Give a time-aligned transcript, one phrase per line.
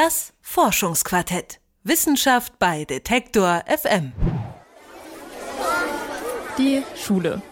[0.00, 1.58] Das Forschungsquartett.
[1.82, 4.12] Wissenschaft bei Detektor FM.
[6.56, 7.42] Die Schule.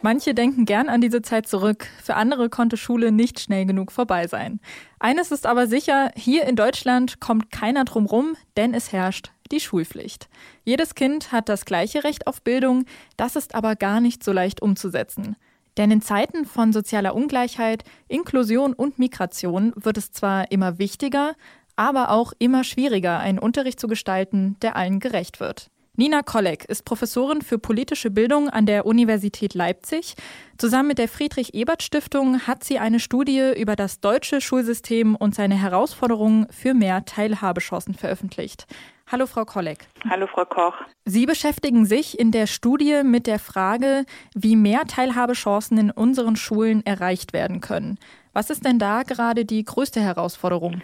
[0.00, 4.28] Manche denken gern an diese Zeit zurück, für andere konnte Schule nicht schnell genug vorbei
[4.28, 4.60] sein.
[4.98, 9.60] Eines ist aber sicher, hier in Deutschland kommt keiner drum rum, denn es herrscht die
[9.60, 10.30] Schulpflicht.
[10.64, 12.86] Jedes Kind hat das gleiche Recht auf Bildung,
[13.18, 15.36] das ist aber gar nicht so leicht umzusetzen.
[15.76, 21.34] Denn in Zeiten von sozialer Ungleichheit, Inklusion und Migration wird es zwar immer wichtiger,
[21.80, 25.70] aber auch immer schwieriger, einen Unterricht zu gestalten, der allen gerecht wird.
[25.96, 30.14] Nina Kolleg ist Professorin für politische Bildung an der Universität Leipzig.
[30.58, 36.46] Zusammen mit der Friedrich-Ebert-Stiftung hat sie eine Studie über das deutsche Schulsystem und seine Herausforderungen
[36.50, 38.66] für mehr Teilhabechancen veröffentlicht.
[39.10, 39.88] Hallo Frau Kolleg.
[40.08, 40.74] Hallo Frau Koch.
[41.06, 44.04] Sie beschäftigen sich in der Studie mit der Frage,
[44.34, 47.98] wie mehr Teilhabechancen in unseren Schulen erreicht werden können.
[48.34, 50.82] Was ist denn da gerade die größte Herausforderung?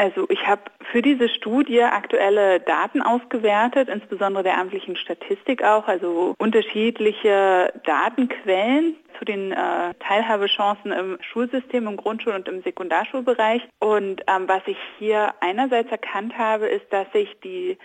[0.00, 6.34] Also ich habe für diese Studie aktuelle Daten ausgewertet, insbesondere der amtlichen Statistik auch, also
[6.38, 13.60] unterschiedliche Datenquellen zu den äh, Teilhabechancen im Schulsystem, im Grundschul- und im Sekundarschulbereich.
[13.78, 17.76] Und ähm, was ich hier einerseits erkannt habe, ist, dass sich die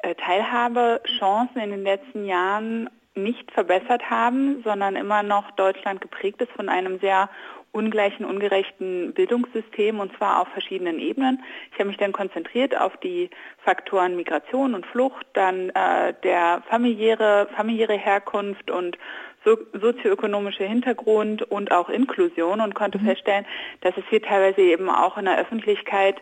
[0.00, 6.52] äh, Teilhabechancen in den letzten Jahren nicht verbessert haben, sondern immer noch Deutschland geprägt ist
[6.52, 7.30] von einem sehr
[7.76, 11.42] ungleichen, ungerechten Bildungssystem und zwar auf verschiedenen Ebenen.
[11.72, 17.48] Ich habe mich dann konzentriert auf die Faktoren Migration und Flucht, dann äh, der familiäre,
[17.54, 18.96] familiäre Herkunft und
[19.44, 23.06] so, sozioökonomische Hintergrund und auch Inklusion und konnte mhm.
[23.06, 23.46] feststellen,
[23.82, 26.16] dass es hier teilweise eben auch in der Öffentlichkeit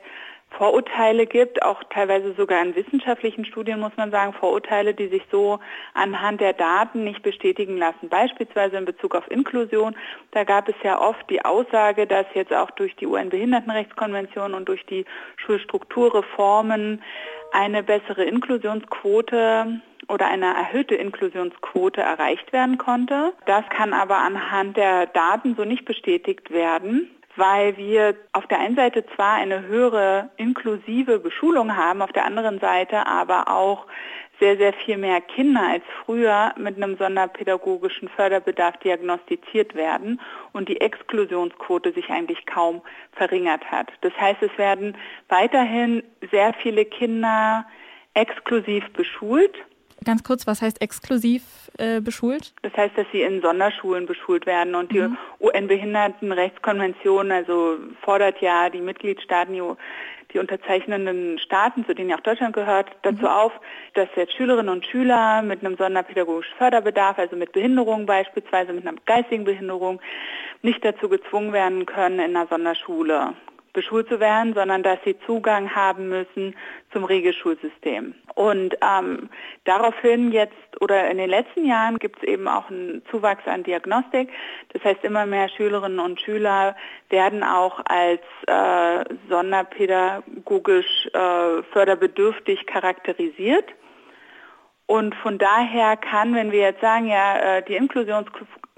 [0.57, 5.59] Vorurteile gibt, auch teilweise sogar in wissenschaftlichen Studien muss man sagen, Vorurteile, die sich so
[5.95, 8.09] anhand der Daten nicht bestätigen lassen.
[8.09, 9.97] Beispielsweise in Bezug auf Inklusion,
[10.31, 14.85] da gab es ja oft die Aussage, dass jetzt auch durch die UN-Behindertenrechtskonvention und durch
[14.87, 15.05] die
[15.37, 17.03] Schulstrukturreformen
[17.53, 23.33] eine bessere Inklusionsquote oder eine erhöhte Inklusionsquote erreicht werden konnte.
[23.47, 28.77] Das kann aber anhand der Daten so nicht bestätigt werden weil wir auf der einen
[28.77, 33.87] Seite zwar eine höhere inklusive Beschulung haben, auf der anderen Seite aber auch
[34.41, 40.21] sehr, sehr viel mehr Kinder als früher mit einem sonderpädagogischen Förderbedarf diagnostiziert werden
[40.53, 43.89] und die Exklusionsquote sich eigentlich kaum verringert hat.
[44.01, 44.97] Das heißt, es werden
[45.29, 47.65] weiterhin sehr viele Kinder
[48.15, 49.55] exklusiv beschult
[50.05, 51.43] Ganz kurz, was heißt exklusiv
[51.79, 52.53] äh, beschult?
[52.63, 55.17] Das heißt, dass sie in Sonderschulen beschult werden und die mhm.
[55.41, 59.63] UN-Behindertenrechtskonvention, also fordert ja die Mitgliedstaaten, die,
[60.33, 63.27] die unterzeichnenden Staaten, zu denen ja auch Deutschland gehört, dazu mhm.
[63.27, 63.53] auf,
[63.95, 68.97] dass jetzt Schülerinnen und Schüler mit einem sonderpädagogischen Förderbedarf, also mit Behinderung beispielsweise, mit einer
[69.07, 70.01] geistigen Behinderung,
[70.63, 73.35] nicht dazu gezwungen werden können, in einer Sonderschule
[73.75, 76.57] beschult zu werden, sondern dass sie Zugang haben müssen
[76.93, 78.15] zum Regelschulsystem.
[78.35, 79.29] Und ähm,
[79.65, 84.31] daraufhin jetzt oder in den letzten Jahren gibt es eben auch einen Zuwachs an Diagnostik.
[84.73, 86.75] Das heißt, immer mehr Schülerinnen und Schüler
[87.11, 93.67] werden auch als äh, sonderpädagogisch äh, förderbedürftig charakterisiert.
[94.87, 97.77] Und von daher kann, wenn wir jetzt sagen, ja, äh, die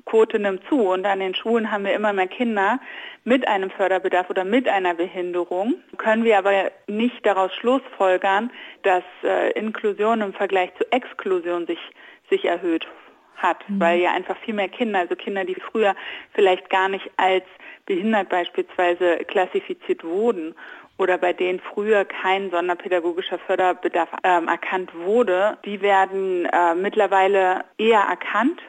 [0.06, 0.80] Inklusionsquote nimmt zu.
[0.88, 2.78] Und an den Schulen haben wir immer mehr Kinder
[3.24, 8.50] mit einem Förderbedarf oder mit einer Behinderung, können wir aber nicht daraus schlussfolgern,
[8.82, 11.80] dass äh, Inklusion im Vergleich zu Exklusion sich,
[12.30, 12.86] sich erhöht
[13.36, 13.80] hat, mhm.
[13.80, 15.94] weil ja einfach viel mehr Kinder, also Kinder, die früher
[16.34, 17.44] vielleicht gar nicht als
[17.84, 20.54] behindert beispielsweise klassifiziert wurden
[20.98, 28.00] oder bei denen früher kein sonderpädagogischer Förderbedarf ähm, erkannt wurde, die werden äh, mittlerweile eher
[28.00, 28.62] erkannt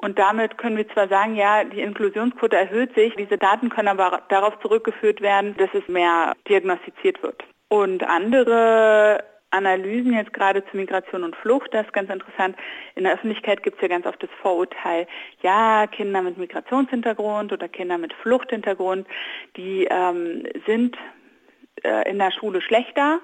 [0.00, 4.22] und damit können wir zwar sagen, ja, die Inklusionsquote erhöht sich, diese Daten können aber
[4.28, 7.42] darauf zurückgeführt werden, dass es mehr diagnostiziert wird.
[7.68, 12.56] Und andere Analysen jetzt gerade zu Migration und Flucht, das ist ganz interessant.
[12.94, 15.08] In der Öffentlichkeit gibt es ja ganz oft das Vorurteil,
[15.42, 19.06] ja, Kinder mit Migrationshintergrund oder Kinder mit Fluchthintergrund,
[19.56, 20.96] die ähm, sind
[21.82, 23.20] äh, in der Schule schlechter,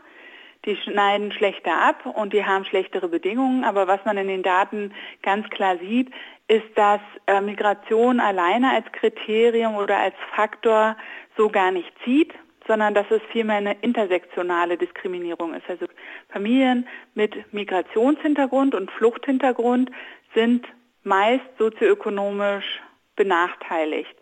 [0.64, 3.64] die schneiden schlechter ab und die haben schlechtere Bedingungen.
[3.64, 6.10] Aber was man in den Daten ganz klar sieht,
[6.48, 10.96] ist, dass äh, Migration alleine als Kriterium oder als Faktor
[11.36, 12.32] so gar nicht zieht,
[12.66, 15.68] sondern dass es vielmehr eine intersektionale Diskriminierung ist.
[15.68, 15.86] Also
[16.30, 19.90] Familien mit Migrationshintergrund und Fluchthintergrund
[20.34, 20.66] sind
[21.02, 22.82] meist sozioökonomisch
[23.16, 24.14] benachteiligt.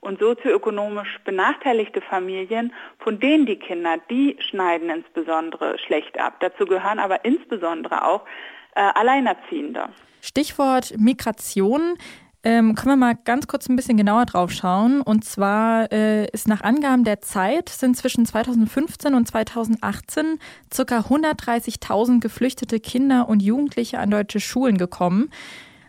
[0.00, 6.36] Und sozioökonomisch benachteiligte Familien, von denen die Kinder, die schneiden insbesondere schlecht ab.
[6.40, 8.24] Dazu gehören aber insbesondere auch
[8.74, 9.90] äh, Alleinerziehende.
[10.22, 11.96] Stichwort Migration.
[12.42, 15.02] Ähm, können wir mal ganz kurz ein bisschen genauer drauf schauen.
[15.02, 20.38] Und zwar äh, ist nach Angaben der Zeit sind zwischen 2015 und 2018
[20.70, 21.00] ca.
[21.00, 25.30] 130.000 geflüchtete Kinder und Jugendliche an deutsche Schulen gekommen.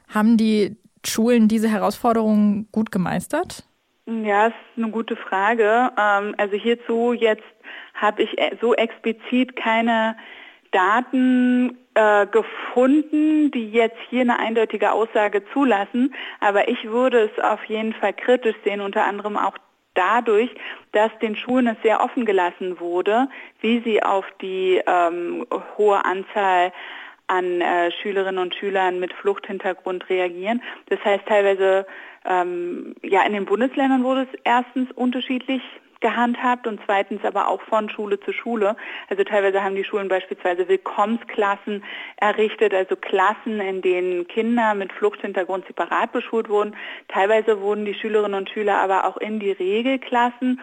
[0.09, 0.75] Haben die
[1.05, 3.63] Schulen diese Herausforderungen gut gemeistert?
[4.11, 5.91] Ja, ist eine gute Frage.
[5.97, 7.43] Ähm, also hierzu jetzt
[7.93, 10.17] habe ich äh, so explizit keine
[10.71, 16.13] Daten äh, gefunden, die jetzt hier eine eindeutige Aussage zulassen.
[16.41, 19.57] Aber ich würde es auf jeden Fall kritisch sehen, unter anderem auch
[19.93, 20.49] dadurch,
[20.91, 23.29] dass den Schulen es sehr offen gelassen wurde,
[23.61, 25.45] wie sie auf die ähm,
[25.77, 26.73] hohe Anzahl
[27.31, 30.61] an äh, Schülerinnen und Schülern mit Fluchthintergrund reagieren.
[30.89, 31.87] Das heißt teilweise,
[32.25, 35.61] ähm, ja, in den Bundesländern wurde es erstens unterschiedlich
[36.01, 38.75] gehandhabt und zweitens aber auch von Schule zu Schule.
[39.07, 41.83] Also teilweise haben die Schulen beispielsweise Willkommensklassen
[42.17, 46.75] errichtet, also Klassen, in denen Kinder mit Fluchthintergrund separat beschult wurden.
[47.07, 50.59] Teilweise wurden die Schülerinnen und Schüler aber auch in die Regelklassen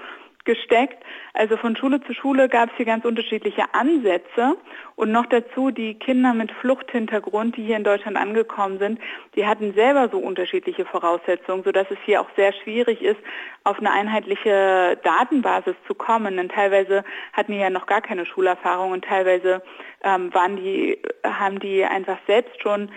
[0.49, 1.05] gesteckt.
[1.35, 4.57] Also von Schule zu Schule gab es hier ganz unterschiedliche Ansätze
[4.97, 8.99] und noch dazu die Kinder mit Fluchthintergrund, die hier in Deutschland angekommen sind,
[9.37, 13.21] die hatten selber so unterschiedliche Voraussetzungen, sodass es hier auch sehr schwierig ist,
[13.65, 16.39] auf eine einheitliche Datenbasis zu kommen.
[16.39, 17.05] Denn teilweise
[17.35, 19.63] hatten die ja noch gar keine Schulerfahrung und teilweise
[20.03, 22.91] ähm, waren die, haben die einfach selbst schon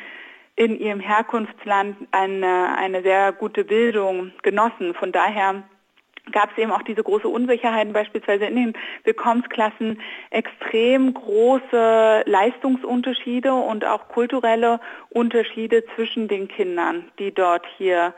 [0.55, 4.93] in ihrem Herkunftsland eine, eine sehr gute Bildung genossen.
[4.93, 5.63] Von daher
[6.31, 8.73] gab es eben auch diese große Unsicherheiten, beispielsweise in den
[9.03, 14.79] Willkommensklassen extrem große Leistungsunterschiede und auch kulturelle
[15.09, 18.13] Unterschiede zwischen den Kindern, die dort hier,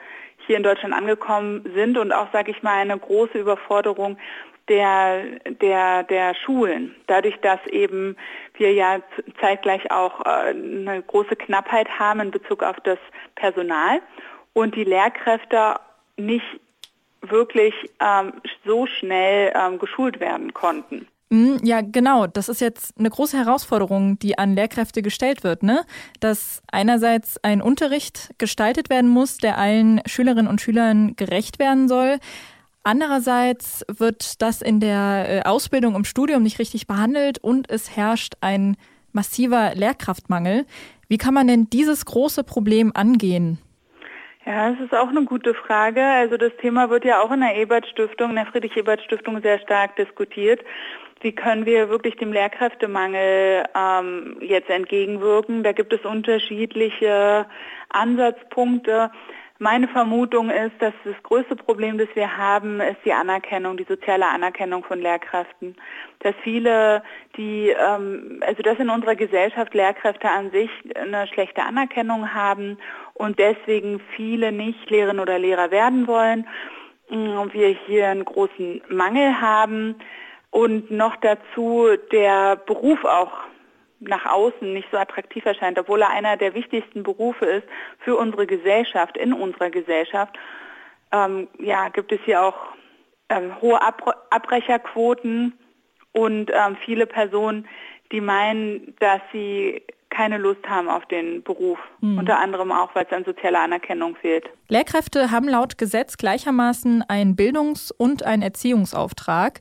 [0.46, 4.18] hier in Deutschland angekommen sind und auch, sage ich mal, eine große Überforderung
[4.68, 5.24] der,
[5.62, 6.96] der, der Schulen.
[7.08, 8.16] Dadurch, dass eben
[8.56, 9.00] wir ja
[9.42, 13.00] zeitgleich auch äh, eine große Knappheit haben in Bezug auf das
[13.36, 14.02] Personal
[14.54, 15.76] und die Lehrkräfte
[16.16, 16.46] nicht
[17.30, 18.34] wirklich ähm,
[18.66, 21.08] so schnell ähm, geschult werden konnten.
[21.30, 22.28] Mm, ja, genau.
[22.28, 25.84] Das ist jetzt eine große Herausforderung, die an Lehrkräfte gestellt wird, ne?
[26.20, 32.20] Dass einerseits ein Unterricht gestaltet werden muss, der allen Schülerinnen und Schülern gerecht werden soll.
[32.84, 38.36] Andererseits wird das in der äh, Ausbildung im Studium nicht richtig behandelt und es herrscht
[38.42, 38.78] ein
[39.14, 40.66] massiver Lehrkraftmangel.
[41.08, 43.58] Wie kann man denn dieses große Problem angehen?
[44.46, 46.04] Ja, das ist auch eine gute Frage.
[46.04, 50.62] Also das Thema wird ja auch in der Ebert-Stiftung, in der Friedrich-Ebert-Stiftung sehr stark diskutiert.
[51.22, 55.64] Wie können wir wirklich dem Lehrkräftemangel ähm, jetzt entgegenwirken?
[55.64, 57.46] Da gibt es unterschiedliche
[57.88, 59.12] Ansatzpunkte.
[59.64, 64.28] Meine Vermutung ist, dass das größte Problem, das wir haben, ist die Anerkennung, die soziale
[64.28, 65.78] Anerkennung von Lehrkräften.
[66.20, 67.02] Dass viele,
[67.38, 72.78] die, ähm, also dass in unserer Gesellschaft Lehrkräfte an sich eine schlechte Anerkennung haben
[73.14, 76.46] und deswegen viele nicht Lehrerinnen oder Lehrer werden wollen.
[77.08, 79.96] Und wir hier einen großen Mangel haben
[80.52, 83.32] und noch dazu der Beruf auch
[84.08, 87.68] nach außen nicht so attraktiv erscheint, obwohl er einer der wichtigsten Berufe ist
[88.00, 90.38] für unsere Gesellschaft, in unserer Gesellschaft,
[91.12, 92.56] ähm, ja, gibt es hier auch
[93.30, 95.54] ähm, hohe Ab Abbrecherquoten
[96.12, 97.68] und ähm, viele Personen,
[98.12, 101.80] die meinen, dass sie keine Lust haben auf den Beruf.
[102.00, 102.20] Hm.
[102.20, 104.46] Unter anderem auch, weil es an sozialer Anerkennung fehlt.
[104.70, 109.60] Lehrkräfte haben laut Gesetz gleichermaßen einen Bildungs- und einen Erziehungsauftrag.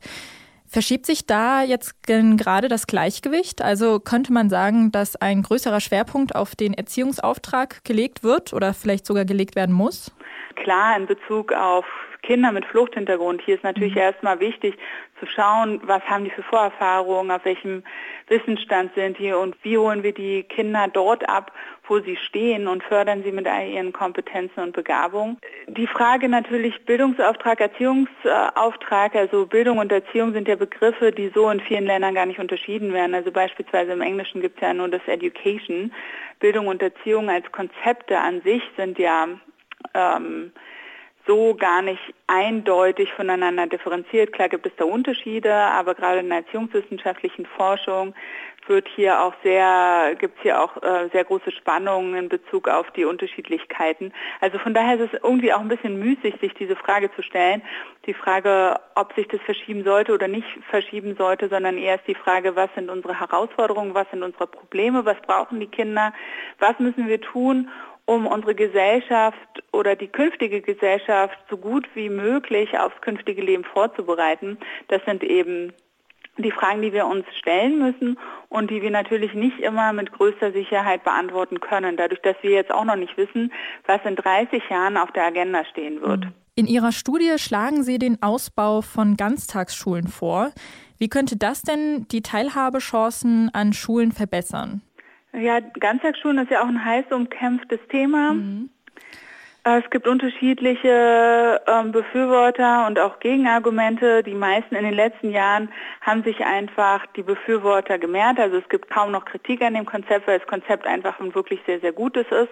[0.72, 3.60] Verschiebt sich da jetzt gerade das Gleichgewicht?
[3.60, 9.04] Also könnte man sagen, dass ein größerer Schwerpunkt auf den Erziehungsauftrag gelegt wird oder vielleicht
[9.04, 10.10] sogar gelegt werden muss?
[10.56, 11.84] Klar, in Bezug auf
[12.22, 13.42] Kinder mit Fluchthintergrund.
[13.42, 14.00] Hier ist natürlich mhm.
[14.00, 14.78] erstmal wichtig
[15.18, 17.82] zu schauen, was haben die für Vorerfahrungen, auf welchem
[18.28, 21.52] Wissensstand sind die und wie holen wir die Kinder dort ab,
[21.86, 25.38] wo sie stehen und fördern sie mit all ihren Kompetenzen und Begabungen.
[25.68, 31.60] Die Frage natürlich Bildungsauftrag, Erziehungsauftrag, also Bildung und Erziehung sind ja Begriffe, die so in
[31.60, 33.14] vielen Ländern gar nicht unterschieden werden.
[33.14, 35.92] Also beispielsweise im Englischen gibt es ja nur das Education.
[36.40, 39.28] Bildung und Erziehung als Konzepte an sich sind ja
[39.94, 40.52] ähm,
[41.26, 44.32] so gar nicht eindeutig voneinander differenziert.
[44.32, 48.14] Klar gibt es da Unterschiede, aber gerade in der erziehungswissenschaftlichen Forschung
[48.68, 52.90] wird hier auch sehr, gibt es hier auch äh, sehr große Spannungen in Bezug auf
[52.92, 54.12] die Unterschiedlichkeiten.
[54.40, 57.62] Also von daher ist es irgendwie auch ein bisschen müßig, sich diese Frage zu stellen.
[58.06, 62.14] Die Frage, ob sich das verschieben sollte oder nicht verschieben sollte, sondern eher ist die
[62.14, 66.12] Frage, was sind unsere Herausforderungen, was sind unsere Probleme, was brauchen die Kinder,
[66.58, 67.68] was müssen wir tun,
[68.06, 74.58] um unsere Gesellschaft oder die künftige Gesellschaft so gut wie möglich aufs künftige Leben vorzubereiten.
[74.88, 75.72] Das sind eben
[76.38, 78.18] die Fragen, die wir uns stellen müssen
[78.48, 82.72] und die wir natürlich nicht immer mit größter Sicherheit beantworten können, dadurch, dass wir jetzt
[82.72, 83.52] auch noch nicht wissen,
[83.86, 86.26] was in 30 Jahren auf der Agenda stehen wird.
[86.54, 90.52] In Ihrer Studie schlagen Sie den Ausbau von Ganztagsschulen vor.
[90.98, 94.82] Wie könnte das denn die Teilhabechancen an Schulen verbessern?
[95.32, 98.34] Ja, Ganztagsschulen ist ja auch ein heiß umkämpftes Thema.
[98.34, 98.68] Mhm.
[99.64, 104.22] Äh, es gibt unterschiedliche ähm, Befürworter und auch Gegenargumente.
[104.22, 105.70] Die meisten in den letzten Jahren
[106.00, 108.38] haben sich einfach die Befürworter gemehrt.
[108.38, 111.60] Also es gibt kaum noch Kritik an dem Konzept, weil das Konzept einfach ein wirklich
[111.66, 112.50] sehr, sehr gutes ist.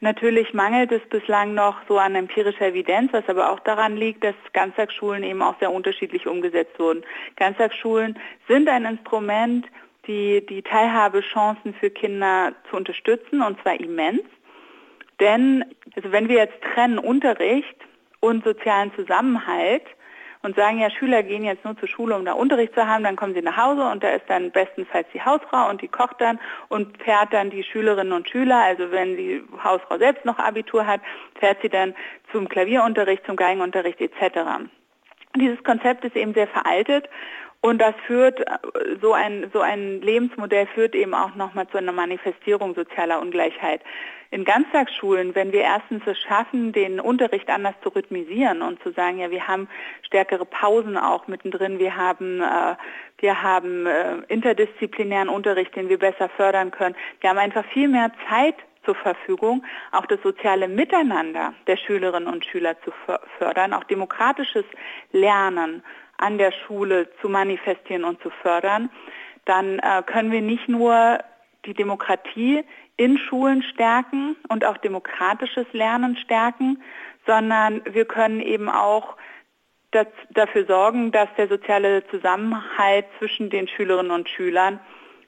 [0.00, 4.36] Natürlich mangelt es bislang noch so an empirischer Evidenz, was aber auch daran liegt, dass
[4.52, 7.02] Ganztagsschulen eben auch sehr unterschiedlich umgesetzt wurden.
[7.34, 9.66] Ganztagsschulen sind ein Instrument,
[10.08, 14.22] die die Teilhabechancen für Kinder zu unterstützen, und zwar immens.
[15.20, 17.76] Denn also wenn wir jetzt trennen Unterricht
[18.20, 19.84] und sozialen Zusammenhalt
[20.42, 23.16] und sagen, ja, Schüler gehen jetzt nur zur Schule, um da Unterricht zu haben, dann
[23.16, 26.38] kommen sie nach Hause und da ist dann bestenfalls die Hausfrau und die kocht dann
[26.68, 31.00] und fährt dann die Schülerinnen und Schüler, also wenn die Hausfrau selbst noch Abitur hat,
[31.38, 31.94] fährt sie dann
[32.30, 34.68] zum Klavierunterricht, zum Geigenunterricht etc.
[35.36, 37.08] Dieses Konzept ist eben sehr veraltet
[37.60, 38.40] und das führt,
[39.02, 43.82] so ein, so ein Lebensmodell führt eben auch nochmal zu einer Manifestierung sozialer Ungleichheit.
[44.30, 49.18] In Ganztagsschulen, wenn wir erstens es schaffen, den Unterricht anders zu rhythmisieren und zu sagen,
[49.18, 49.68] ja, wir haben
[50.02, 52.76] stärkere Pausen auch mittendrin, wir haben, äh,
[53.18, 56.94] wir haben äh, interdisziplinären Unterricht, den wir besser fördern können.
[57.20, 62.44] Wir haben einfach viel mehr Zeit zur Verfügung, auch das soziale Miteinander der Schülerinnen und
[62.44, 62.92] Schüler zu
[63.38, 64.64] fördern, auch demokratisches
[65.12, 65.82] Lernen
[66.18, 68.90] an der Schule zu manifestieren und zu fördern,
[69.44, 71.18] dann äh, können wir nicht nur
[71.64, 72.64] die Demokratie
[72.96, 76.82] in Schulen stärken und auch demokratisches Lernen stärken,
[77.26, 79.16] sondern wir können eben auch
[79.90, 84.80] das, dafür sorgen, dass der soziale Zusammenhalt zwischen den Schülerinnen und Schülern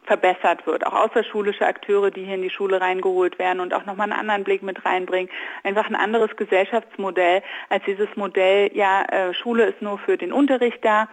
[0.05, 0.87] verbessert wird.
[0.87, 4.45] Auch außerschulische Akteure, die hier in die Schule reingeholt werden und auch nochmal einen anderen
[4.45, 5.31] Blick mit reinbringen.
[5.63, 10.85] Einfach ein anderes Gesellschaftsmodell als dieses Modell, ja, äh, Schule ist nur für den Unterricht
[10.85, 11.09] da.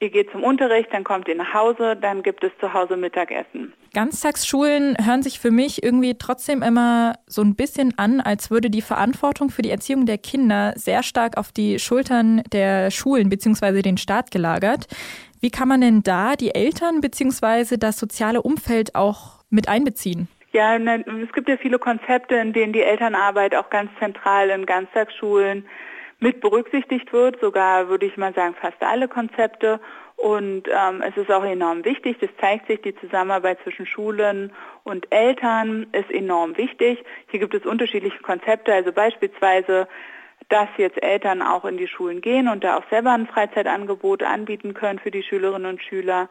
[0.00, 3.72] Ihr geht zum Unterricht, dann kommt ihr nach Hause, dann gibt es zu Hause Mittagessen.
[3.94, 8.82] Ganztagsschulen hören sich für mich irgendwie trotzdem immer so ein bisschen an, als würde die
[8.82, 13.82] Verantwortung für die Erziehung der Kinder sehr stark auf die Schultern der Schulen bzw.
[13.82, 14.86] den Staat gelagert.
[15.40, 17.76] Wie kann man denn da die Eltern bzw.
[17.76, 20.28] das soziale Umfeld auch mit einbeziehen?
[20.52, 25.66] Ja, es gibt ja viele Konzepte, in denen die Elternarbeit auch ganz zentral in Ganztagsschulen
[26.20, 29.80] mit berücksichtigt wird, sogar würde ich mal sagen fast alle Konzepte.
[30.16, 35.06] Und ähm, es ist auch enorm wichtig, das zeigt sich, die Zusammenarbeit zwischen Schulen und
[35.10, 37.04] Eltern ist enorm wichtig.
[37.30, 39.86] Hier gibt es unterschiedliche Konzepte, also beispielsweise
[40.48, 44.74] dass jetzt Eltern auch in die Schulen gehen und da auch selber ein Freizeitangebot anbieten
[44.74, 46.28] können für die Schülerinnen und Schüler,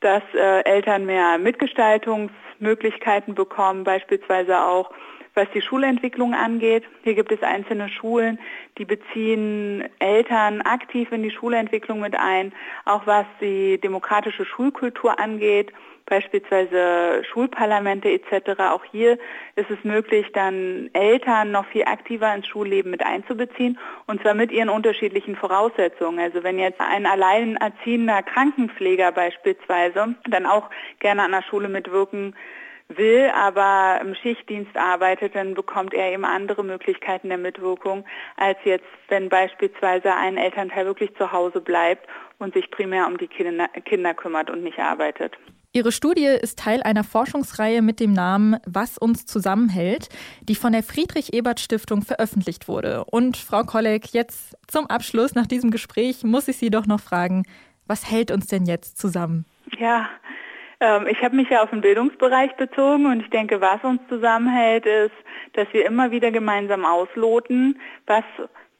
[0.00, 4.90] dass äh, Eltern mehr Mitgestaltungsmöglichkeiten bekommen, beispielsweise auch
[5.34, 6.84] was die Schulentwicklung angeht.
[7.04, 8.40] Hier gibt es einzelne Schulen,
[8.76, 12.52] die beziehen Eltern aktiv in die Schulentwicklung mit ein,
[12.84, 15.72] auch was die demokratische Schulkultur angeht
[16.08, 18.60] beispielsweise Schulparlamente etc.
[18.60, 19.18] Auch hier
[19.56, 24.50] ist es möglich, dann Eltern noch viel aktiver ins Schulleben mit einzubeziehen und zwar mit
[24.50, 26.18] ihren unterschiedlichen Voraussetzungen.
[26.18, 32.34] Also wenn jetzt ein alleinerziehender Krankenpfleger beispielsweise dann auch gerne an der Schule mitwirken
[32.88, 38.04] will, aber im Schichtdienst arbeitet, dann bekommt er eben andere Möglichkeiten der Mitwirkung,
[38.36, 43.28] als jetzt, wenn beispielsweise ein Elternteil wirklich zu Hause bleibt und sich primär um die
[43.28, 45.36] Kinder, Kinder kümmert und nicht arbeitet.
[45.78, 50.08] Ihre Studie ist Teil einer Forschungsreihe mit dem Namen Was uns zusammenhält,
[50.42, 53.04] die von der Friedrich-Ebert-Stiftung veröffentlicht wurde.
[53.04, 57.44] Und Frau Kolleg, jetzt zum Abschluss nach diesem Gespräch muss ich Sie doch noch fragen,
[57.86, 59.44] was hält uns denn jetzt zusammen?
[59.78, 60.08] Ja,
[60.80, 64.84] ähm, ich habe mich ja auf den Bildungsbereich bezogen und ich denke, was uns zusammenhält,
[64.84, 65.14] ist,
[65.52, 68.24] dass wir immer wieder gemeinsam ausloten, was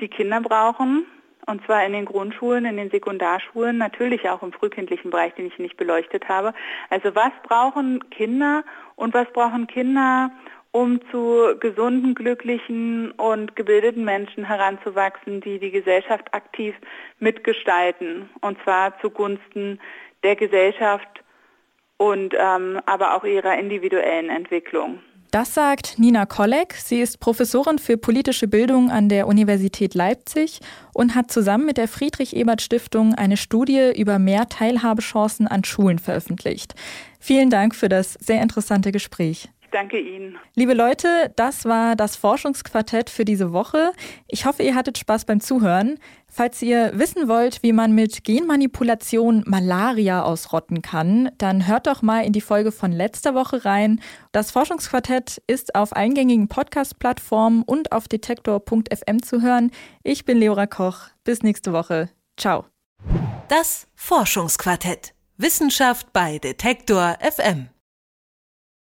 [0.01, 1.07] die Kinder brauchen,
[1.49, 5.59] und zwar in den Grundschulen, in den Sekundarschulen, natürlich auch im frühkindlichen Bereich, den ich
[5.59, 6.53] nicht beleuchtet habe.
[6.91, 8.65] Also was brauchen Kinder
[8.97, 10.31] und was brauchen Kinder,
[10.73, 16.75] um zu gesunden, glücklichen und gebildeten Menschen heranzuwachsen, die die Gesellschaft aktiv
[17.19, 18.29] mitgestalten.
[18.43, 19.81] Und zwar zugunsten
[20.23, 21.25] der Gesellschaft
[21.97, 25.01] und ähm, aber auch ihrer individuellen Entwicklung.
[25.31, 26.75] Das sagt Nina Kolleg.
[26.75, 30.61] Sie ist Professorin für politische Bildung an der Universität Leipzig
[30.95, 36.75] und hat zusammen mit der Friedrich-Ebert-Stiftung eine Studie über mehr Teilhabechancen an Schulen veröffentlicht.
[37.21, 39.51] Vielen Dank für das sehr interessante Gespräch.
[39.71, 40.39] Danke Ihnen.
[40.55, 43.93] Liebe Leute, das war das Forschungsquartett für diese Woche.
[44.27, 45.99] Ich hoffe, ihr hattet Spaß beim Zuhören.
[46.27, 52.25] Falls ihr wissen wollt, wie man mit Genmanipulation Malaria ausrotten kann, dann hört doch mal
[52.25, 54.01] in die Folge von letzter Woche rein.
[54.33, 59.71] Das Forschungsquartett ist auf eingängigen Podcast-Plattformen und auf detektor.fm zu hören.
[60.03, 61.09] Ich bin Leora Koch.
[61.25, 62.09] Bis nächste Woche.
[62.37, 62.65] Ciao.
[63.49, 65.15] Das Forschungsquartett.
[65.37, 67.69] Wissenschaft bei Detektor FM.